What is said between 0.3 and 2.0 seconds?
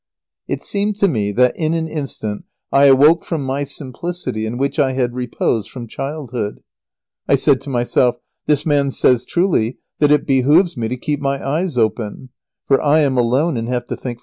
It seemed to me that, in an